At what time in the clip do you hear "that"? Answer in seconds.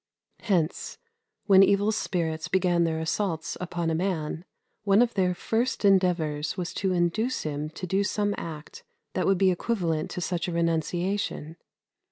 9.13-9.27